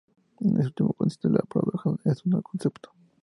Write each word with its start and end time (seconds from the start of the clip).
En 0.39 0.57
eso 0.57 0.69
último 0.69 0.93
consiste 0.93 1.29
la 1.29 1.41
paradoja 1.47 1.91
de 2.03 2.11
este 2.11 2.27
no-concepto. 2.27 2.91